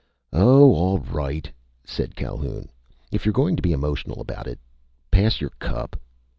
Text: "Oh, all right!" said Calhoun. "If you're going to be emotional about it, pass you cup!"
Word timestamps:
"Oh, 0.33 0.73
all 0.73 0.97
right!" 0.97 1.47
said 1.85 2.15
Calhoun. 2.15 2.71
"If 3.11 3.23
you're 3.23 3.33
going 3.33 3.55
to 3.55 3.61
be 3.61 3.71
emotional 3.71 4.19
about 4.19 4.47
it, 4.47 4.57
pass 5.11 5.39
you 5.41 5.51
cup!" 5.59 5.95